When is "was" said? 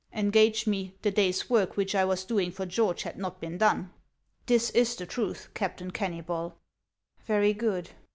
2.05-2.25